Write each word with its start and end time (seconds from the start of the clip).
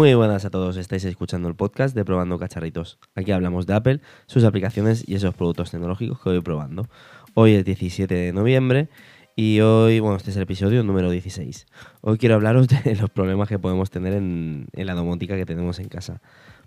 Muy 0.00 0.14
buenas 0.14 0.46
a 0.46 0.50
todos, 0.50 0.78
estáis 0.78 1.04
escuchando 1.04 1.46
el 1.46 1.54
podcast 1.54 1.94
de 1.94 2.06
Probando 2.06 2.38
Cacharritos. 2.38 2.98
Aquí 3.14 3.32
hablamos 3.32 3.66
de 3.66 3.74
Apple, 3.74 4.00
sus 4.24 4.44
aplicaciones 4.44 5.06
y 5.06 5.14
esos 5.14 5.34
productos 5.34 5.72
tecnológicos 5.72 6.18
que 6.22 6.30
voy 6.30 6.40
probando. 6.40 6.86
Hoy 7.34 7.52
es 7.52 7.66
17 7.66 8.14
de 8.14 8.32
noviembre 8.32 8.88
y 9.36 9.60
hoy, 9.60 10.00
bueno, 10.00 10.16
este 10.16 10.30
es 10.30 10.36
el 10.38 10.44
episodio 10.44 10.82
número 10.84 11.10
16. 11.10 11.66
Hoy 12.00 12.16
quiero 12.16 12.36
hablaros 12.36 12.66
de 12.66 12.94
los 12.98 13.10
problemas 13.10 13.46
que 13.46 13.58
podemos 13.58 13.90
tener 13.90 14.14
en, 14.14 14.68
la 14.72 14.94
domótica 14.94 15.36
que 15.36 15.44
tenemos 15.44 15.78
en 15.80 15.90
casa. 15.90 16.22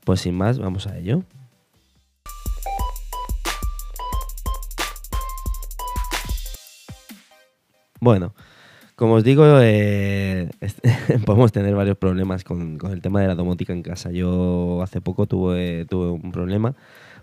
Pues 0.05 0.21
sin 0.21 0.35
más, 0.35 0.59
vamos 0.59 0.85
a 0.85 0.95
ello. 0.95 1.23
Bueno, 7.99 8.35
como 8.95 9.15
os 9.15 9.23
digo, 9.23 9.45
eh, 9.61 10.49
podemos 11.25 11.51
tener 11.51 11.75
varios 11.75 11.97
problemas 11.97 12.43
con, 12.43 12.77
el 12.91 13.01
tema 13.01 13.21
de 13.21 13.27
la 13.27 13.35
domótica 13.35 13.73
en 13.73 13.83
casa. 13.83 14.11
Yo 14.11 14.81
hace 14.81 15.01
poco 15.01 15.25
tuve, 15.25 15.85
tuve 15.85 16.11
un 16.11 16.31
problema 16.31 16.75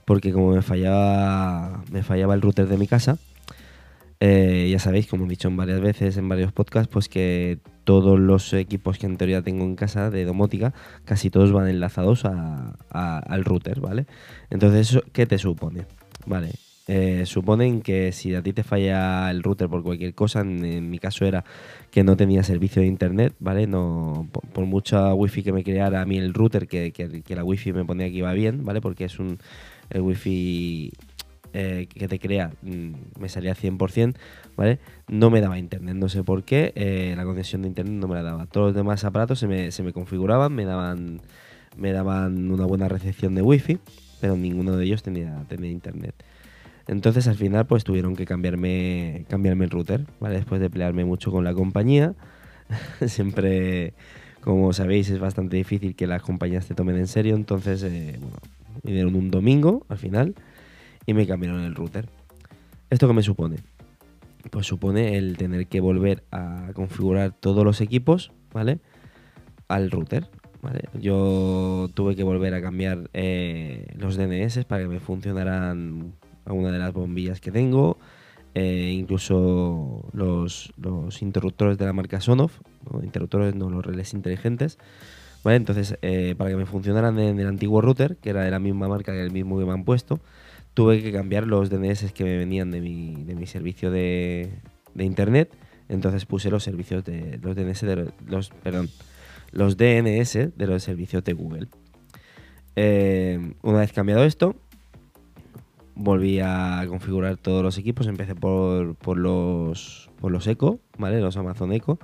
porque 0.05 0.33
como 0.33 0.53
me 0.53 0.63
fallaba, 0.63 1.83
me 1.93 2.03
fallaba 2.03 2.35
el 2.35 2.43
router 2.43 2.67
de 2.67 2.77
mi 2.77 2.89
casa, 2.89 3.19
eh, 4.23 4.69
ya 4.71 4.79
sabéis, 4.79 5.07
como 5.07 5.25
he 5.25 5.29
dicho 5.29 5.49
en 5.49 5.57
varias 5.57 5.81
veces 5.81 6.17
en 6.19 6.29
varios 6.29 6.53
podcasts, 6.53 6.93
pues 6.93 7.09
que 7.09 7.59
todos 7.85 8.21
los 8.21 8.53
equipos 8.53 8.99
que 8.99 9.07
en 9.07 9.17
teoría 9.17 9.41
tengo 9.41 9.65
en 9.65 9.77
casa 9.77 10.11
de 10.11 10.27
domótica, 10.27 10.75
casi 11.07 11.31
todos 11.31 11.53
van 11.53 11.69
enlazados 11.69 12.25
al 12.25 13.45
router, 13.45 13.81
¿vale? 13.81 14.07
Entonces, 14.51 14.99
¿qué 15.13 15.25
te 15.25 15.39
supone? 15.39 15.87
Vale, 16.27 16.51
eh, 16.93 17.25
suponen 17.25 17.83
que 17.83 18.11
si 18.11 18.35
a 18.35 18.43
ti 18.43 18.53
te 18.53 18.65
falla 18.65 19.31
el 19.31 19.45
router 19.45 19.69
por 19.69 19.85
cualquier 19.85 20.13
cosa, 20.13 20.41
en, 20.41 20.91
mi 20.91 20.99
caso 20.99 21.25
era 21.25 21.45
que 21.93 22.03
no 22.03 22.17
tenía 22.17 22.43
servicio 22.43 22.83
de 22.83 22.89
internet, 22.89 23.33
¿vale? 23.39 23.69
No, 23.69 24.29
por, 24.33 24.67
mucha 24.67 25.15
wifi 25.15 25.45
que 25.45 25.53
me 25.53 25.63
creara 25.63 26.01
a 26.01 26.05
mí 26.05 26.19
el 26.19 26.35
router, 26.35 26.67
que, 26.67 26.91
que, 26.91 27.37
la 27.37 27.45
wifi 27.45 27.73
me 27.73 27.85
ponía 27.85 28.09
que 28.09 28.17
iba 28.17 28.33
bien, 28.33 28.65
¿vale? 28.65 28.81
Porque 28.81 29.05
es 29.05 29.21
un 29.21 29.39
el 29.89 30.01
wifi 30.01 30.91
eh, 31.53 31.87
que 31.95 32.09
te 32.09 32.19
crea, 32.19 32.51
mm, 32.63 33.21
me 33.21 33.29
salía 33.29 33.55
100%, 33.55 34.17
¿vale? 34.57 34.81
No 35.07 35.31
me 35.31 35.41
daba 35.41 35.61
internet, 35.61 35.95
no 35.95 36.09
sé 36.09 36.25
por 36.25 36.43
qué, 36.43 36.73
eh, 36.75 37.15
la 37.17 37.23
conexión 37.23 37.63
de 37.63 37.69
internet 37.69 37.95
no 38.01 38.09
me 38.09 38.17
la 38.17 38.25
daba. 38.25 38.47
Todos 38.47 38.69
los 38.69 38.75
demás 38.75 39.05
aparatos 39.05 39.39
se 39.39 39.47
me, 39.47 39.71
se 39.71 39.85
me 39.85 39.93
configuraban, 39.93 40.53
me 40.53 40.65
daban, 40.65 41.21
me 41.77 41.93
daban 41.93 42.51
una 42.51 42.67
buena 42.67 42.89
recepción 42.89 43.37
de 43.37 43.43
wifi, 43.43 43.79
pero 44.21 44.37
ninguno 44.37 44.77
de 44.77 44.87
ellos 44.87 45.05
tenía, 45.05 45.45
tenía 45.49 45.71
internet. 45.71 46.17
Entonces 46.91 47.29
al 47.29 47.37
final 47.37 47.67
pues 47.67 47.85
tuvieron 47.85 48.17
que 48.17 48.27
cambiarme, 48.27 49.25
cambiarme 49.29 49.65
el 49.65 49.71
router, 49.71 50.07
¿vale? 50.19 50.35
Después 50.35 50.61
de 50.61 50.69
pelearme 50.69 51.05
mucho 51.05 51.31
con 51.31 51.45
la 51.45 51.55
compañía. 51.55 52.15
Siempre, 53.07 53.95
como 54.41 54.73
sabéis, 54.73 55.09
es 55.09 55.21
bastante 55.21 55.57
difícil 55.57 55.95
que 55.95 56.09
las 56.09 56.21
compañías 56.21 56.67
te 56.67 56.75
tomen 56.75 56.97
en 56.97 57.07
serio. 57.07 57.37
Entonces, 57.37 57.85
eh, 57.85 58.17
bueno, 58.21 58.37
me 58.83 58.91
dieron 58.91 59.15
un 59.15 59.31
domingo 59.31 59.87
al 59.89 59.99
final 59.99 60.35
y 61.07 61.15
me 61.15 61.29
cambiaron 61.29 61.61
el 61.61 61.77
router. 61.77 62.09
¿Esto 62.91 63.07
qué 63.07 63.15
me 63.15 63.23
supone? 63.23 63.59
Pues 64.51 64.67
supone 64.67 65.17
el 65.17 65.37
tener 65.37 65.69
que 65.69 65.79
volver 65.79 66.25
a 66.33 66.71
configurar 66.75 67.31
todos 67.39 67.65
los 67.65 67.81
equipos, 67.81 68.33
¿vale? 68.53 68.81
Al 69.69 69.93
router. 69.93 70.27
¿vale? 70.61 70.89
Yo 71.01 71.89
tuve 71.95 72.17
que 72.17 72.25
volver 72.25 72.53
a 72.55 72.61
cambiar 72.61 73.11
eh, 73.13 73.87
los 73.97 74.17
DNS 74.17 74.65
para 74.65 74.83
que 74.83 74.89
me 74.89 74.99
funcionaran 74.99 76.15
una 76.47 76.71
de 76.71 76.79
las 76.79 76.93
bombillas 76.93 77.41
que 77.41 77.51
tengo, 77.51 77.99
eh, 78.55 78.93
incluso 78.93 80.09
los, 80.13 80.73
interruptores 81.21 81.79
de 81.79 81.87
la 81.87 81.93
marca 81.93 82.21
Sonoff, 82.21 82.61
interruptores 83.03 83.55
no, 83.55 83.71
los 83.71 83.85
relés 83.85 84.15
inteligentes. 84.15 84.79
¿vale? 85.45 85.57
Entonces, 85.57 85.97
eh, 86.03 86.35
para 86.37 86.51
que 86.51 86.57
me 86.57 86.67
funcionaran 86.67 87.19
en 87.19 87.39
el 87.39 87.47
antiguo 87.47 87.81
router, 87.81 88.17
que 88.17 88.31
era 88.31 88.43
de 88.43 88.51
la 88.51 88.59
misma 88.59 88.89
marca 88.89 89.13
que 89.13 89.23
el 89.23 89.31
mismo 89.31 89.59
que 89.59 89.65
me 89.65 89.73
han 89.73 89.85
puesto, 89.85 90.21
tuve 90.75 91.03
que 91.03 91.13
cambiar 91.13 91.47
los 91.47 91.71
DNS 91.71 92.13
que 92.13 92.25
me 92.25 92.37
venían 92.37 92.71
de 92.71 92.81
mi, 92.81 93.25
de 93.25 93.35
mi 93.35 93.47
servicio 93.47 93.91
de, 93.91 94.51
de, 94.95 95.05
internet. 95.05 95.57
Entonces 95.89 96.27
puse 96.27 96.51
los 96.51 96.63
servicios 96.63 97.05
de 97.05 97.39
los 97.43 97.57
DNS 97.57 97.81
de 97.83 98.13
los, 98.27 98.51
perdón, 98.51 98.89
los 99.53 99.77
DNS 99.77 100.33
de 100.33 100.67
los 100.67 100.83
servicios 100.83 101.25
de 101.25 101.33
Google. 101.33 101.69
Eh, 102.77 103.55
una 103.63 103.81
vez 103.81 103.93
cambiado 103.93 104.25
esto, 104.25 104.57
volví 106.01 106.41
a 106.41 106.85
configurar 106.89 107.37
todos 107.37 107.63
los 107.63 107.79
equipos. 107.79 108.07
Empecé 108.07 108.35
por, 108.35 108.95
por 108.97 109.19
los, 109.19 110.11
por 110.21 110.33
los 110.33 110.47
Echo, 110.47 110.81
¿vale? 110.99 111.21
Los 111.21 111.37
Amazon 111.37 111.73
Echo. 111.73 111.99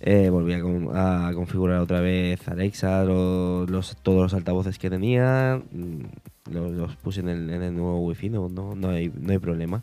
Eh, 0.00 0.28
volví 0.28 0.52
a, 0.52 1.30
configurar 1.34 1.80
otra 1.80 2.00
vez 2.00 2.46
Alexa, 2.48 3.02
los, 3.04 3.96
todos 4.02 4.22
los 4.22 4.34
altavoces 4.34 4.78
que 4.78 4.90
tenía. 4.90 5.62
Mm, 5.72 6.52
los, 6.52 6.96
puse 6.96 7.20
en 7.20 7.28
el, 7.28 7.74
nuevo 7.74 8.00
Wi-Fi, 8.00 8.30
no, 8.30 8.48
no, 8.48 8.88
hay, 8.88 9.12
no 9.18 9.32
hay 9.32 9.38
problema. 9.38 9.82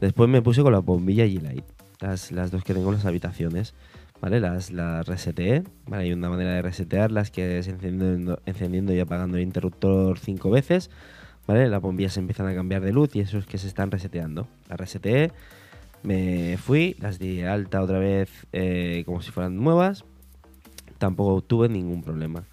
Después 0.00 0.28
me 0.28 0.42
puse 0.42 0.62
con 0.62 0.72
la 0.72 0.78
bombilla 0.78 1.26
G-Light, 1.26 1.64
las, 2.00 2.32
las 2.32 2.50
dos 2.50 2.64
que 2.64 2.74
tengo 2.74 2.88
en 2.88 2.96
las 2.96 3.06
habitaciones. 3.06 3.74
¿Vale? 4.20 4.38
Las, 4.38 4.70
las 4.70 5.06
reseteé, 5.06 5.64
¿vale? 5.86 6.04
Hay 6.04 6.12
una 6.12 6.28
manera 6.28 6.52
de 6.52 6.60
resetearlas 6.60 7.30
que 7.30 7.58
es 7.58 7.68
encendiendo, 7.68 8.38
encendiendo 8.44 8.92
y 8.92 9.00
apagando 9.00 9.38
el 9.38 9.42
interruptor 9.42 10.18
cinco 10.18 10.50
veces 10.50 10.90
las 11.46 11.82
bombillas 11.82 12.16
empiezan 12.16 12.46
a 12.46 12.54
cambiar 12.54 12.82
de 12.82 12.92
luz 12.92 13.14
y 13.14 13.20
eso 13.20 13.38
es 13.38 13.46
que 13.46 13.58
se 13.58 13.68
están 13.68 13.90
reseteando. 13.90 14.46
Las 14.68 14.78
reseteé, 14.78 15.32
me 16.02 16.56
fui, 16.58 16.96
las 17.00 17.18
di 17.18 17.42
alta 17.42 17.82
otra 17.82 17.98
vez 17.98 18.30
eh, 18.52 19.02
como 19.06 19.22
si 19.22 19.30
fueran 19.30 19.56
nuevas. 19.56 20.04
Tampoco 20.98 21.40
tuve 21.42 21.68
ningún 21.68 22.02
problema. 22.02 22.44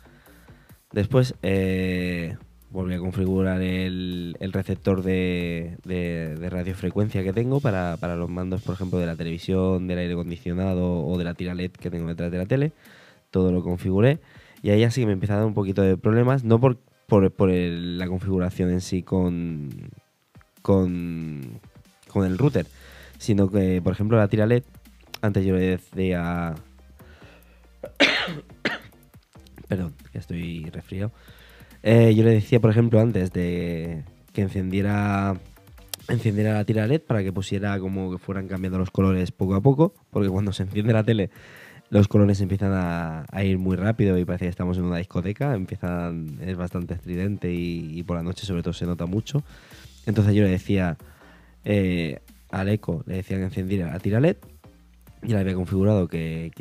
Después 0.91 1.35
eh, 1.43 2.37
volví 2.69 2.93
a 2.93 2.99
configurar 2.99 3.61
el, 3.61 4.35
receptor 4.51 5.03
de, 5.03 5.77
radiofrecuencia 6.49 7.23
que 7.23 7.33
tengo 7.33 7.59
para, 7.59 7.97
para, 7.97 8.15
los 8.15 8.29
mandos, 8.29 8.61
por 8.61 8.75
ejemplo, 8.75 8.99
de 8.99 9.05
la 9.05 9.15
televisión, 9.15 9.87
del 9.87 9.99
aire 9.99 10.13
acondicionado 10.13 11.05
o 11.05 11.17
de 11.17 11.23
la 11.23 11.33
tira 11.33 11.53
LED 11.53 11.71
que 11.71 11.89
tengo 11.89 12.07
detrás 12.07 12.31
de 12.31 12.37
la 12.37 12.45
tele. 12.45 12.71
Todo 13.31 13.51
lo 13.51 13.63
configuré. 13.63 14.19
Y 14.63 14.71
ahí 14.71 14.83
así 14.83 15.01
que 15.01 15.07
me 15.07 15.13
empieza 15.13 15.33
a 15.35 15.37
dar 15.37 15.45
un 15.45 15.53
poquito 15.53 15.81
de 15.81 15.97
problemas, 15.97 16.43
no 16.43 16.59
por, 16.59 16.79
por, 17.07 17.31
por 17.31 17.49
la 17.49 18.07
configuración 18.07 18.69
en 18.69 18.81
sí 18.81 19.01
con, 19.01 19.69
con, 20.61 21.59
con 22.07 22.25
el 22.25 22.37
router, 22.37 22.67
sino 23.17 23.49
que, 23.49 23.81
por 23.81 23.93
ejemplo, 23.93 24.17
la 24.17 24.27
tira 24.27 24.45
LED, 24.45 24.63
antes 25.21 25.45
yo 25.45 25.55
le 25.55 25.77
decía... 25.77 26.53
Perdón, 29.67 29.95
que 30.11 30.17
estoy 30.19 30.69
resfriado. 30.69 31.11
Eh, 31.83 32.13
yo 32.15 32.23
le 32.23 32.31
decía, 32.31 32.59
por 32.59 32.69
ejemplo, 32.69 32.99
antes 32.99 33.31
de 33.33 34.03
que 34.33 34.41
encendiera 34.41 35.35
encendiera 36.09 36.53
la 36.53 36.63
tira 36.63 36.87
LED 36.87 37.01
para 37.01 37.21
que 37.21 37.33
pusiera 37.33 37.77
como 37.79 38.11
que 38.11 38.17
fueran 38.17 38.47
cambiando 38.47 38.77
los 38.79 38.91
colores 38.91 39.31
poco 39.31 39.55
a 39.55 39.61
poco, 39.61 39.93
porque 40.09 40.29
cuando 40.29 40.53
se 40.53 40.63
enciende 40.63 40.93
la 40.93 41.03
tele 41.03 41.29
los 41.89 42.07
colores 42.07 42.41
empiezan 42.41 42.71
a, 42.73 43.25
ir 43.43 43.57
muy 43.57 43.77
rápido 43.77 44.17
y 44.17 44.25
parece 44.25 44.45
que 44.45 44.49
estamos 44.49 44.77
en 44.77 44.83
una 44.83 44.97
discoteca, 44.97 45.55
empiezan, 45.55 46.37
es 46.41 46.57
bastante 46.57 46.93
estridente 46.93 47.51
y, 47.53 48.03
por 48.03 48.17
la 48.17 48.23
noche 48.23 48.45
sobre 48.45 48.61
todo 48.61 48.73
se 48.73 48.85
nota 48.85 49.05
mucho. 49.05 49.43
Entonces 50.05 50.33
yo 50.33 50.43
le 50.43 50.49
decía 50.49 50.97
eh, 51.63 52.19
al 52.51 52.69
eco, 52.69 53.03
le 53.05 53.15
decía 53.15 53.37
que 53.37 53.43
encendiera 53.43 53.91
la 53.91 53.99
tira 53.99 54.19
LED, 54.19 54.37
y 55.23 55.29
le 55.29 55.39
había 55.39 55.55
configurado 55.55 56.07
que, 56.07 56.51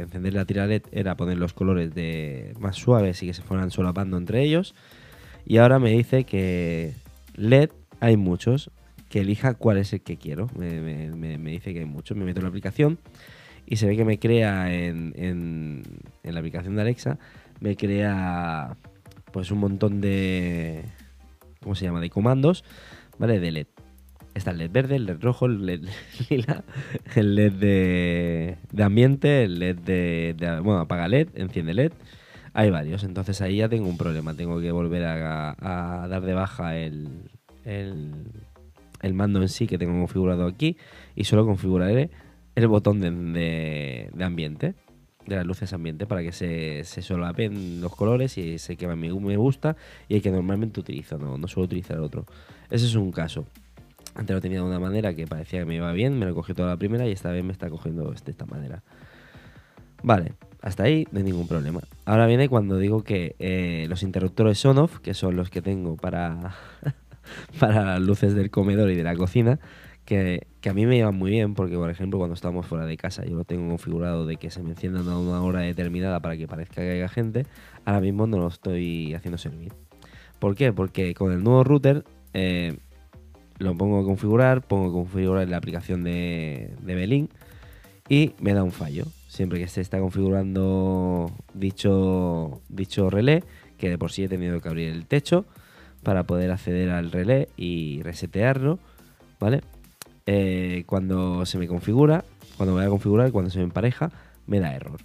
encender 0.00 0.34
la 0.34 0.44
tira 0.44 0.66
LED 0.66 0.82
era 0.92 1.16
poner 1.16 1.36
los 1.36 1.52
colores 1.52 1.94
de 1.94 2.54
más 2.58 2.76
suaves 2.76 3.22
y 3.22 3.26
que 3.26 3.34
se 3.34 3.42
fueran 3.42 3.70
solapando 3.70 4.16
entre 4.16 4.42
ellos. 4.42 4.74
Y 5.44 5.58
ahora 5.58 5.78
me 5.78 5.90
dice 5.90 6.24
que 6.24 6.94
LED 7.34 7.70
hay 8.00 8.16
muchos, 8.16 8.70
que 9.10 9.20
elija 9.20 9.54
cuál 9.54 9.78
es 9.78 9.92
el 9.92 10.00
que 10.00 10.16
quiero. 10.16 10.48
Me, 10.56 10.80
me 11.10 11.50
dice 11.50 11.72
que 11.72 11.80
hay 11.80 11.84
muchos, 11.84 12.16
me 12.16 12.24
meto 12.24 12.40
en 12.40 12.44
la 12.44 12.48
aplicación 12.48 12.98
y 13.66 13.76
se 13.76 13.86
ve 13.86 13.96
que 13.96 14.04
me 14.04 14.18
crea 14.18 14.72
en, 14.72 15.12
en, 15.16 15.82
la 16.22 16.38
aplicación 16.38 16.76
de 16.76 16.82
Alexa, 16.82 17.18
me 17.60 17.76
crea 17.76 18.76
pues 19.32 19.50
un 19.50 19.58
montón 19.58 20.00
de, 20.00 20.84
¿cómo 21.62 21.74
se 21.74 21.84
llama? 21.84 22.00
De 22.00 22.10
comandos, 22.10 22.64
¿vale? 23.18 23.40
De 23.40 23.50
LED. 23.50 23.66
Está 24.34 24.50
el 24.50 24.58
LED 24.58 24.70
verde, 24.70 24.96
el 24.96 25.06
LED 25.06 25.20
rojo, 25.20 25.46
el 25.46 25.66
LED 25.66 25.88
lila, 26.30 26.64
el 27.14 27.34
LED 27.34 27.52
de, 27.52 28.56
de 28.70 28.82
ambiente, 28.82 29.44
el 29.44 29.58
LED 29.58 29.76
de, 29.78 30.60
bueno, 30.62 30.80
apaga 30.80 31.08
LED, 31.08 31.28
enciende 31.34 31.74
LED. 31.74 31.92
Hay 32.52 32.70
varios, 32.70 33.04
entonces 33.04 33.42
ahí 33.42 33.56
ya 33.56 33.68
tengo 33.68 33.88
un 33.88 33.98
problema. 33.98 34.34
Tengo 34.34 34.60
que 34.60 34.70
volver 34.72 35.04
a, 35.04 36.06
dar 36.08 36.22
de 36.22 36.34
baja 36.34 36.76
el, 36.76 37.08
el 37.64 39.14
mando 39.14 39.42
en 39.42 39.48
sí 39.48 39.66
que 39.66 39.76
tengo 39.76 39.92
configurado 39.98 40.46
aquí 40.46 40.76
y 41.14 41.24
solo 41.24 41.44
configuraré 41.44 42.10
el 42.56 42.66
botón 42.66 43.00
de, 43.00 44.10
ambiente, 44.20 44.74
de 45.26 45.36
las 45.36 45.46
luces 45.46 45.72
ambiente, 45.72 46.06
para 46.06 46.22
que 46.22 46.32
se, 46.32 46.84
se 46.84 47.02
solapen 47.02 47.80
los 47.80 47.94
colores 47.94 48.36
y 48.38 48.58
se 48.58 48.76
que 48.76 48.88
me, 48.88 48.96
me 48.96 49.36
gusta 49.36 49.76
y 50.08 50.16
el 50.16 50.22
que 50.22 50.30
normalmente 50.30 50.80
utilizo, 50.80 51.18
no, 51.18 51.38
no 51.38 51.46
suelo 51.46 51.66
utilizar 51.66 52.00
otro. 52.00 52.24
Ese 52.70 52.86
es 52.86 52.94
un 52.94 53.12
caso. 53.12 53.46
Antes 54.14 54.34
lo 54.34 54.40
tenía 54.40 54.58
de 54.58 54.64
una 54.64 54.80
manera 54.80 55.14
que 55.14 55.26
parecía 55.26 55.60
que 55.60 55.66
me 55.66 55.76
iba 55.76 55.92
bien, 55.92 56.18
me 56.18 56.24
lo 56.24 56.34
cogí 56.34 56.54
toda 56.54 56.70
la 56.70 56.76
primera 56.78 57.06
y 57.06 57.12
esta 57.12 57.30
vez 57.30 57.44
me 57.44 57.52
está 57.52 57.68
cogiendo 57.68 58.10
de 58.10 58.30
esta 58.30 58.46
manera. 58.46 58.82
Vale, 60.02 60.32
hasta 60.62 60.84
ahí 60.84 61.06
no 61.12 61.18
hay 61.18 61.24
ningún 61.24 61.46
problema. 61.46 61.80
Ahora 62.06 62.26
viene 62.26 62.48
cuando 62.48 62.78
digo 62.78 63.04
que 63.04 63.36
eh, 63.38 63.86
los 63.88 64.02
interruptores 64.02 64.58
son-off, 64.58 65.00
que 65.00 65.12
son 65.12 65.36
los 65.36 65.50
que 65.50 65.60
tengo 65.60 65.96
para, 65.96 66.54
para 67.60 67.84
las 67.84 68.00
luces 68.00 68.34
del 68.34 68.50
comedor 68.50 68.90
y 68.90 68.96
de 68.96 69.02
la 69.02 69.14
cocina, 69.14 69.58
que, 70.06 70.46
a 70.70 70.74
mí 70.74 70.86
me 70.86 70.96
llevan 70.96 71.16
muy 71.16 71.30
bien 71.30 71.54
porque, 71.54 71.76
por 71.76 71.90
ejemplo, 71.90 72.18
cuando 72.18 72.34
estamos 72.34 72.66
fuera 72.66 72.86
de 72.86 72.96
casa, 72.96 73.24
yo 73.24 73.36
lo 73.36 73.44
tengo 73.44 73.68
configurado 73.68 74.26
de 74.26 74.36
que 74.36 74.50
se 74.50 74.62
me 74.62 74.70
enciendan 74.70 75.08
a 75.08 75.18
una 75.18 75.42
hora 75.42 75.60
determinada 75.60 76.20
para 76.20 76.36
que 76.36 76.46
parezca 76.46 76.82
que 76.82 76.92
haya 76.92 77.08
gente, 77.08 77.46
ahora 77.84 78.00
mismo 78.00 78.26
no 78.26 78.38
lo 78.38 78.48
estoy 78.48 79.14
haciendo 79.14 79.38
servir. 79.38 79.72
¿Por 80.38 80.54
qué? 80.54 80.72
Porque 80.72 81.14
con 81.14 81.32
el 81.32 81.42
nuevo 81.42 81.64
router 81.64 82.04
eh, 82.34 82.76
lo 83.58 83.76
pongo 83.76 84.00
a 84.00 84.04
configurar, 84.04 84.62
pongo 84.62 84.90
a 84.90 84.92
configurar 84.92 85.48
la 85.48 85.56
aplicación 85.56 86.04
de, 86.04 86.74
de 86.82 86.94
Belín 86.94 87.30
y 88.08 88.32
me 88.40 88.54
da 88.54 88.62
un 88.62 88.72
fallo. 88.72 89.04
Siempre 89.28 89.58
que 89.58 89.68
se 89.68 89.80
está 89.80 89.98
configurando 89.98 91.30
dicho, 91.54 92.60
dicho 92.68 93.10
relé, 93.10 93.44
que 93.78 93.90
de 93.90 93.98
por 93.98 94.12
sí 94.12 94.24
he 94.24 94.28
tenido 94.28 94.60
que 94.60 94.68
abrir 94.68 94.88
el 94.88 95.06
techo 95.06 95.44
para 96.02 96.24
poder 96.24 96.50
acceder 96.50 96.90
al 96.90 97.10
relé 97.10 97.48
y 97.56 98.02
resetearlo, 98.02 98.78
¿vale? 99.40 99.60
Eh, 100.26 100.82
cuando 100.86 101.46
se 101.46 101.56
me 101.56 101.68
configura, 101.68 102.24
cuando 102.56 102.74
voy 102.74 102.84
a 102.84 102.88
configurar, 102.88 103.30
cuando 103.32 103.50
se 103.50 103.58
me 103.58 103.64
empareja, 103.64 104.10
me 104.46 104.60
da 104.60 104.74
error. 104.74 105.00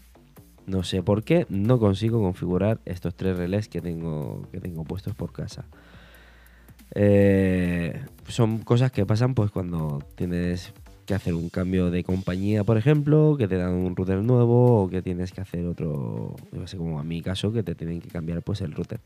No 0.65 0.83
sé 0.83 1.03
por 1.03 1.23
qué, 1.23 1.45
no 1.49 1.79
consigo 1.79 2.21
configurar 2.21 2.79
estos 2.85 3.15
tres 3.15 3.37
relés 3.37 3.67
que 3.67 3.81
tengo, 3.81 4.47
que 4.51 4.59
tengo 4.59 4.83
puestos 4.83 5.15
por 5.15 5.31
casa. 5.31 5.65
Eh, 6.93 8.03
son 8.27 8.59
cosas 8.59 8.91
que 8.91 9.05
pasan 9.05 9.33
pues 9.33 9.51
cuando 9.51 10.03
tienes 10.15 10.73
que 11.05 11.13
hacer 11.13 11.33
un 11.33 11.49
cambio 11.49 11.89
de 11.89 12.03
compañía, 12.03 12.63
por 12.63 12.77
ejemplo, 12.77 13.35
que 13.37 13.47
te 13.47 13.57
dan 13.57 13.73
un 13.73 13.95
router 13.95 14.23
nuevo 14.23 14.83
o 14.83 14.89
que 14.89 15.01
tienes 15.01 15.31
que 15.31 15.41
hacer 15.41 15.65
otro, 15.65 16.35
no 16.51 16.67
sé, 16.67 16.77
como 16.77 16.99
a 16.99 17.03
mi 17.03 17.21
caso, 17.21 17.51
que 17.51 17.63
te 17.63 17.75
tienen 17.75 18.01
que 18.01 18.09
cambiar 18.09 18.41
pues 18.41 18.61
el 18.61 18.71
router. 18.73 18.99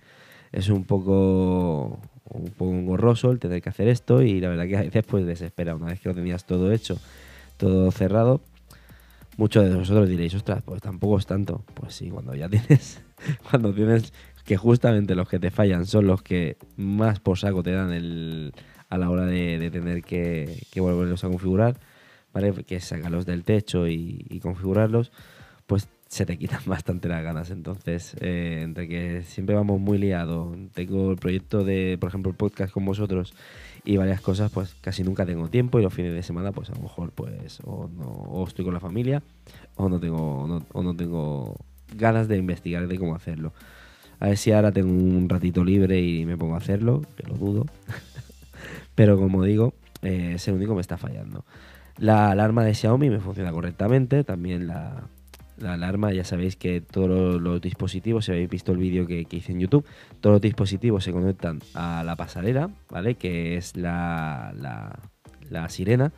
Es 0.52 0.70
un 0.70 0.84
poco 0.84 2.00
un 2.30 2.50
poco 2.52 2.72
engorroso 2.72 3.32
el 3.32 3.40
tener 3.40 3.62
que 3.62 3.70
hacer 3.70 3.88
esto 3.88 4.22
y 4.22 4.40
la 4.40 4.50
verdad 4.50 4.68
que 4.68 4.78
a 4.78 4.82
veces 4.82 5.04
pues 5.08 5.26
desespera. 5.26 5.76
Una 5.76 5.88
vez 5.88 6.00
que 6.00 6.10
lo 6.10 6.16
tenías 6.16 6.46
todo 6.46 6.72
hecho, 6.72 6.98
todo 7.58 7.92
cerrado, 7.92 8.42
muchos 9.38 9.64
de 9.66 9.76
vosotros 9.76 10.10
diréis, 10.10 10.34
ostras, 10.34 10.64
pues 10.64 10.82
tampoco 10.82 11.18
es 11.18 11.26
tanto. 11.26 11.64
Pues 11.74 11.94
sí, 11.94 12.10
cuando 12.10 12.36
ya 12.36 12.50
tienes, 12.50 13.02
cuando 13.50 13.74
tienes 13.74 14.14
que 14.46 14.58
justamente 14.58 15.16
los 15.16 15.28
que 15.28 15.40
te 15.40 15.52
fallan 15.52 15.86
son 15.86 16.08
los 16.08 16.22
que 16.22 16.58
más 16.78 17.20
por 17.20 17.38
saco 17.38 17.64
te 17.64 17.72
dan 17.72 17.92
el, 17.92 18.54
a 18.90 18.98
la 18.98 19.10
hora 19.10 19.26
de, 19.26 19.70
tener 19.72 20.04
que, 20.04 20.62
volverlos 20.76 21.24
a 21.24 21.30
configurar, 21.30 21.80
¿vale? 22.34 22.54
Que 22.64 22.80
sacarlos 22.80 23.26
del 23.26 23.44
techo 23.44 23.88
y, 23.88 24.40
configurarlos, 24.42 25.12
se 26.16 26.26
te 26.26 26.38
quitan 26.38 26.62
bastante 26.66 27.10
las 27.10 27.24
ganas. 27.24 27.52
Entonces, 27.52 28.16
eh, 28.22 28.62
entre 28.64 28.88
que 28.88 29.24
siempre 29.24 29.54
vamos 29.54 29.80
muy 29.82 29.98
liados, 29.98 30.56
tengo 30.74 31.12
el 31.12 31.18
proyecto 31.18 31.64
de, 31.64 31.98
por 32.00 32.10
ejemplo, 32.10 32.32
el 32.32 32.38
podcast 32.38 32.74
con 32.74 32.86
vosotros 32.86 33.34
y 33.84 33.98
varias 33.98 34.22
cosas, 34.22 34.50
pues 34.52 34.76
casi 34.82 35.04
nunca 35.04 35.26
tengo 35.26 35.50
tiempo 35.50 35.78
y 35.80 35.84
los 35.84 35.94
fines 35.94 36.14
de 36.14 36.24
semana, 36.24 36.54
pues 36.54 36.70
a 36.70 36.76
lo 36.76 36.82
mejor, 36.82 37.12
pues, 37.12 37.60
o, 37.66 37.90
no, 37.90 38.44
estoy 38.48 38.64
con 38.64 38.74
la 38.74 38.80
familia 38.80 39.22
o 39.76 39.90
no 39.90 40.00
tengo, 40.00 40.64
o 40.72 40.84
no 40.84 40.96
tengo 40.96 41.58
ganas 41.94 42.28
de 42.30 42.38
investigar 42.38 42.88
de 42.88 42.98
cómo 42.98 43.14
hacerlo. 43.14 43.52
A 44.22 44.28
ver 44.28 44.38
si 44.38 44.54
ahora 44.54 44.72
tengo 44.72 44.90
un 44.90 45.28
ratito 45.28 45.66
libre 45.66 46.00
y 46.02 46.26
me 46.26 46.38
pongo 46.38 46.56
a 46.56 46.60
hacerlo, 46.60 47.02
que 47.18 47.28
lo 47.28 47.36
dudo. 47.36 47.66
Pero 48.96 49.18
como 49.18 49.44
digo, 49.44 49.74
eh, 50.02 50.34
es 50.36 50.48
el 50.48 50.54
único 50.54 50.76
me 50.76 50.82
está 50.82 50.98
fallando. 50.98 51.44
La 51.98 52.32
alarma 52.32 52.64
de 52.64 52.74
Xiaomi 52.74 53.10
me 53.10 53.20
funciona 53.20 53.52
correctamente. 53.52 54.24
También 54.24 54.68
la, 54.68 55.04
alarma, 55.64 56.12
ya 56.14 56.24
sabéis 56.24 56.56
que 56.56 56.82
todos 56.82 57.42
los, 57.42 57.62
dispositivos, 57.62 58.26
si 58.26 58.32
habéis 58.32 58.50
visto 58.50 58.72
el 58.72 58.78
vídeo 58.78 59.08
que, 59.08 59.28
hice 59.30 59.52
en 59.52 59.60
YouTube, 59.60 59.86
todos 60.22 60.36
los 60.36 60.42
dispositivos 60.42 61.04
se 61.04 61.12
conectan 61.12 61.60
a 61.74 62.04
la 62.04 62.16
pasarela, 62.16 62.70
¿vale? 62.90 63.16
Que 63.16 63.58
es 63.58 63.76
la, 63.76 64.54
la 65.50 65.70
sirena. 65.70 66.12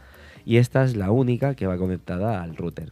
Y 0.46 0.58
esta 0.58 0.84
es 0.84 0.96
la 0.96 1.12
única 1.12 1.56
que 1.56 1.68
va 1.68 1.78
conectada 1.78 2.42
al 2.42 2.56
router. 2.56 2.92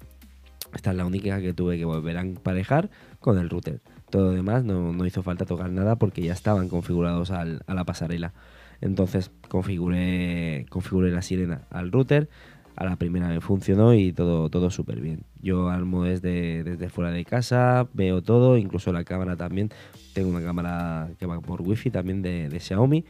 Esta 0.74 0.92
es 0.92 0.98
la 0.98 1.06
única 1.06 1.40
que 1.40 1.54
tuve 1.54 1.78
que 1.78 1.86
volver 1.86 2.18
a 2.18 2.22
emparejar 2.22 2.90
con 3.20 3.40
el 3.40 3.50
router. 3.50 3.80
Todo 4.10 4.26
lo 4.26 4.32
demás 4.32 4.66
no, 4.66 5.06
hizo 5.06 5.24
falta 5.24 5.46
tocar 5.46 5.72
nada 5.72 5.96
porque 5.96 6.22
ya 6.22 6.34
estaban 6.34 6.68
configurados 6.68 7.32
a 7.32 7.46
la 7.46 7.84
pasarela. 7.86 8.34
Entonces 8.82 9.32
configuré, 9.48 10.66
configuré 10.70 11.12
la 11.12 11.22
sirena 11.22 11.62
al 11.70 11.92
router. 11.92 12.30
A 12.76 12.86
la 12.86 12.98
primera 12.98 13.28
me 13.30 13.42
funcionó 13.42 13.94
y 13.94 14.12
todo, 14.12 14.50
todo 14.50 14.70
súper 14.70 15.00
bien. 15.00 15.24
Yo 15.42 15.70
armo 15.70 16.04
desde, 16.04 16.64
desde 16.64 16.90
fuera 16.90 17.12
de 17.12 17.24
casa, 17.24 17.88
veo 17.94 18.22
todo, 18.22 18.58
incluso 18.58 18.92
la 18.92 19.04
cámara 19.04 19.36
también. 19.36 19.70
Tengo 20.14 20.30
una 20.30 20.44
cámara 20.44 21.10
que 21.18 21.26
va 21.26 21.40
por 21.40 21.62
wifi 21.62 21.90
también 21.90 22.22
de, 22.22 22.60
Xiaomi. 22.60 23.06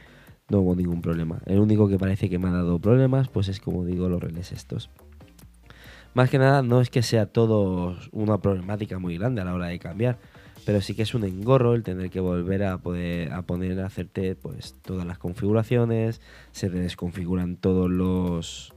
No 0.48 0.60
hubo 0.60 0.76
ningún 0.76 1.02
problema. 1.02 1.40
El 1.46 1.58
único 1.58 1.88
que 1.88 1.98
parece 1.98 2.30
que 2.30 2.38
me 2.38 2.48
ha 2.48 2.52
dado 2.52 2.78
problemas, 2.78 3.28
pues 3.28 3.48
es 3.48 3.58
como 3.58 3.84
digo, 3.84 4.08
los 4.08 4.22
relés 4.22 4.52
estos. 4.52 4.90
Más 6.14 6.30
que 6.30 6.38
nada, 6.38 6.62
no 6.62 6.80
es 6.80 6.88
que 6.88 7.02
sea 7.02 7.26
todo 7.26 7.96
una 8.12 8.38
problemática 8.38 8.98
muy 8.98 9.18
grande 9.18 9.40
a 9.40 9.44
la 9.44 9.54
hora 9.54 9.66
de 9.66 9.78
cambiar 9.78 10.18
pero 10.66 10.80
sí 10.80 10.94
que 10.94 11.02
es 11.02 11.14
un 11.14 11.22
engorro 11.22 11.74
el 11.74 11.84
tener 11.84 12.10
que 12.10 12.18
volver 12.18 12.64
a 12.64 12.78
poder 12.78 13.32
a 13.32 13.42
poner 13.42 13.78
a 13.80 13.86
hacerte 13.86 14.34
pues 14.34 14.74
todas 14.82 15.06
las 15.06 15.16
configuraciones, 15.16 16.20
se 16.50 16.68
desconfiguran 16.68 17.56
todos 17.56 17.88
los 17.88 18.74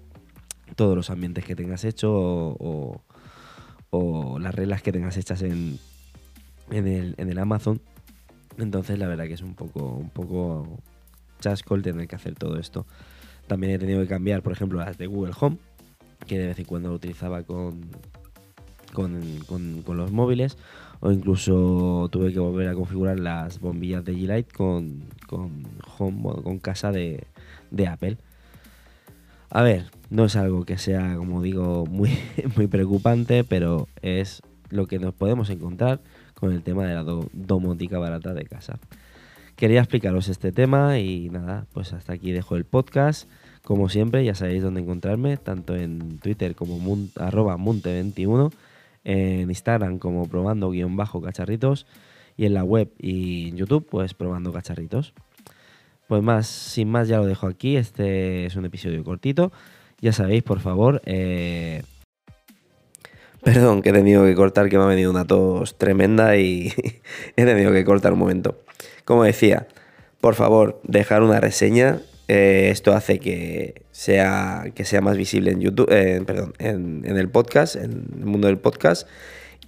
todos 0.75 0.95
los 0.95 1.09
ambientes 1.09 1.45
que 1.45 1.55
tengas 1.55 1.83
hecho 1.83 2.11
o, 2.11 3.01
las 4.39 4.55
reglas 4.55 4.81
que 4.81 4.91
tengas 4.91 5.17
hechas 5.17 5.41
en, 5.41 5.79
el, 6.71 7.39
Amazon. 7.39 7.81
Entonces 8.57 8.99
la 8.99 9.07
verdad 9.07 9.25
que 9.25 9.33
es 9.33 9.41
un 9.41 9.55
poco, 9.55 9.95
un 9.95 10.09
poco 10.09 10.79
chasco 11.39 11.75
el 11.75 11.81
tener 11.81 12.07
que 12.07 12.15
hacer 12.15 12.35
todo 12.35 12.57
esto. 12.57 12.85
También 13.47 13.73
he 13.73 13.79
tenido 13.79 14.01
que 14.01 14.07
cambiar, 14.07 14.43
por 14.43 14.53
ejemplo, 14.53 14.79
las 14.79 14.97
de 14.97 15.07
Google 15.07 15.33
Home, 15.39 15.57
que 16.27 16.37
de 16.37 16.47
vez 16.47 16.59
en 16.59 16.65
cuando 16.65 16.89
lo 16.89 16.95
utilizaba 16.95 17.43
con, 17.43 17.89
con, 18.93 19.41
con 19.47 19.97
los 19.97 20.11
móviles 20.11 20.57
o 21.01 21.11
incluso 21.11 22.09
tuve 22.11 22.33
que 22.33 22.39
volver 22.39 22.67
a 22.67 22.73
configurar 22.73 23.19
las 23.19 23.59
bombillas 23.59 24.03
de 24.03 24.13
G-Lite 24.13 24.51
con, 24.53 25.03
con, 25.27 25.63
home, 25.97 26.41
con 26.43 26.59
casa 26.59 26.91
de, 26.91 27.25
Apple. 27.87 28.17
A 29.49 29.63
ver, 29.63 29.85
no 30.09 30.25
es 30.25 30.35
algo 30.35 30.63
que 30.63 30.77
sea, 30.77 31.15
como 31.15 31.41
digo, 31.41 31.85
muy, 31.85 32.11
muy 32.55 32.67
preocupante, 32.67 33.43
pero 33.43 33.87
es 34.01 34.41
lo 34.69 34.87
que 34.87 34.99
nos 34.99 35.13
podemos 35.13 35.49
encontrar 35.49 35.99
con 36.35 36.53
el 36.53 36.61
tema 36.61 36.85
de 36.85 36.93
la 36.93 37.03
domótica 37.03 37.99
barata 37.99 38.33
de 38.33 38.45
casa. 38.45 38.79
Quería 39.55 39.79
explicaros 39.79 40.29
este 40.29 40.51
tema 40.51 40.99
y 40.99 41.29
nada, 41.29 41.65
pues 41.73 41.91
hasta 41.91 42.13
aquí 42.13 42.31
dejo 42.31 42.55
el 42.55 42.63
podcast. 42.63 43.29
Como 43.63 43.89
siempre, 43.89 44.23
ya 44.23 44.35
sabéis 44.35 44.63
dónde 44.63 44.79
encontrarme, 44.81 45.35
tanto 45.37 45.75
en 45.75 46.17
Twitter 46.19 46.55
como 46.55 46.79
arroba 47.17 47.57
monte21 47.57 48.53
en 49.03 49.49
Instagram 49.49 49.97
como 49.97 50.27
probando 50.27 50.69
guion 50.71 50.95
bajo 50.95 51.21
cacharritos 51.21 51.85
y 52.37 52.45
en 52.45 52.53
la 52.53 52.63
web 52.63 52.91
y 52.97 53.49
en 53.49 53.57
YouTube 53.57 53.87
pues 53.89 54.13
probando 54.13 54.53
cacharritos. 54.53 55.13
Pues 56.09 56.23
más, 56.23 56.47
sin 56.47 56.89
más 56.89 57.07
ya 57.07 57.17
lo 57.17 57.27
dejo 57.27 57.45
aquí, 57.45 57.77
este 57.77 58.47
es 58.47 58.55
un 58.55 58.65
episodio 58.65 59.03
cortito. 59.03 59.51
Ya 60.01 60.11
sabéis, 60.11 60.41
por 60.41 60.59
favor, 60.59 61.03
eh, 61.05 61.83
Perdón, 63.43 63.83
que 63.83 63.89
he 63.89 63.93
tenido 63.93 64.25
que 64.25 64.33
cortar, 64.33 64.69
que 64.69 64.77
me 64.79 64.85
ha 64.85 64.87
venido 64.87 65.11
una 65.11 65.25
tos 65.25 65.77
tremenda 65.77 66.35
y 66.35 66.73
he 67.35 67.45
tenido 67.45 67.71
que 67.71 67.85
cortar 67.85 68.13
un 68.13 68.17
momento. 68.17 68.57
Como 69.05 69.23
decía, 69.23 69.67
por 70.19 70.33
favor, 70.33 70.81
dejar 70.83 71.21
una 71.21 71.39
reseña 71.39 71.99
eh, 72.27 72.69
esto 72.71 72.93
hace 72.93 73.19
que 73.19 73.83
sea, 73.91 74.71
que 74.73 74.85
sea 74.85 75.01
más 75.01 75.15
visible 75.15 75.51
en 75.51 75.61
YouTube, 75.61 75.89
perdón, 76.25 76.55
en, 76.57 77.05
el 77.05 77.29
podcast, 77.29 77.75
en 77.75 78.07
el 78.17 78.25
mundo 78.25 78.47
del 78.47 78.57
podcast, 78.57 79.07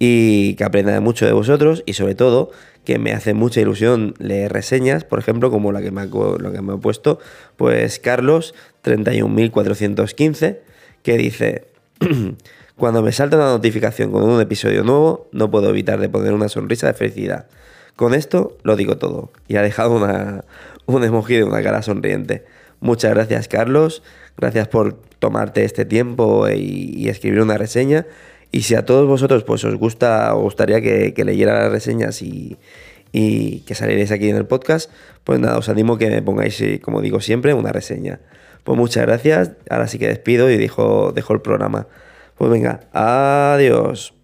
y 0.04 0.54
que 0.54 0.64
aprenda 0.64 1.00
mucho 1.00 1.26
de 1.26 1.32
vosotros 1.32 1.84
y 1.86 1.92
sobre 1.92 2.16
todo 2.16 2.50
que 2.84 2.98
me 2.98 3.12
hace 3.12 3.34
mucha 3.34 3.60
ilusión 3.60 4.14
leer 4.18 4.52
reseñas, 4.52 5.04
por 5.04 5.20
ejemplo, 5.20 5.48
como 5.52 5.70
la 5.70 5.80
que 5.80 5.92
me 5.92 6.02
ha, 6.02 6.76
puesto, 6.78 7.20
pues 7.56 8.00
Carlos 8.00 8.52
31415, 8.82 10.60
que 11.04 11.16
dice, 11.16 11.68
cuando 12.76 13.00
me 13.00 13.12
salta 13.12 13.36
una 13.36 13.46
notificación 13.46 14.10
con 14.10 14.24
un 14.24 14.40
episodio 14.40 14.82
nuevo, 14.82 15.28
no 15.30 15.52
puedo 15.52 15.70
evitar 15.70 16.00
de 16.00 16.08
poner 16.08 16.32
una 16.32 16.48
sonrisa 16.48 16.88
de 16.88 16.94
felicidad. 16.94 17.46
Con 17.94 18.12
esto 18.12 18.56
lo 18.64 18.74
digo 18.74 18.98
todo. 18.98 19.30
Y 19.46 19.54
ha 19.54 19.62
dejado 19.62 19.92
una, 19.92 20.44
un 20.86 21.04
emoji 21.04 21.36
de 21.36 21.44
una 21.44 21.62
cara 21.62 21.80
sonriente. 21.80 22.44
Muchas 22.80 23.14
gracias, 23.14 23.46
Carlos. 23.46 24.02
Gracias 24.36 24.66
por 24.66 24.98
tomarte 25.20 25.64
este 25.64 25.84
tiempo 25.84 26.48
y, 26.48 27.08
escribir 27.08 27.40
una 27.40 27.56
reseña. 27.56 28.06
Y 28.52 28.62
si 28.62 28.74
a 28.74 28.84
todos 28.84 29.08
vosotros 29.08 29.44
pues, 29.44 29.64
os 29.64 29.74
gusta 29.76 30.34
o 30.36 30.42
gustaría 30.42 30.80
que, 30.82 31.14
leyera 31.24 31.62
las 31.64 31.72
reseñas 31.72 32.20
y, 32.22 32.58
que 33.12 33.74
salierais 33.74 34.12
aquí 34.12 34.28
en 34.28 34.36
el 34.36 34.46
podcast, 34.46 34.90
pues 35.24 35.40
nada, 35.40 35.58
os 35.58 35.68
animo 35.68 35.98
que 35.98 36.10
me 36.10 36.22
pongáis, 36.22 36.60
eh, 36.60 36.80
como 36.80 37.00
digo 37.00 37.20
siempre, 37.20 37.54
una 37.54 37.72
reseña. 37.72 38.20
Pues 38.62 38.78
muchas 38.78 39.06
gracias. 39.06 39.52
Ahora 39.70 39.88
sí 39.88 39.98
que 39.98 40.06
despido 40.06 40.50
y 40.50 40.58
dejo, 40.58 41.12
dejo 41.12 41.32
el 41.32 41.40
programa. 41.40 41.88
Pues 42.36 42.50
venga, 42.50 42.80
adiós. 42.92 44.14